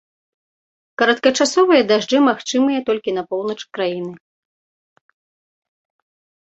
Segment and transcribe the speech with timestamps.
[1.01, 4.13] Кароткачасовыя дажджы магчымыя толькі на поўначы краіны.